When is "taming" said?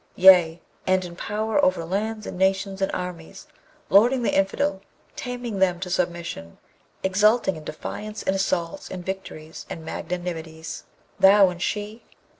5.15-5.59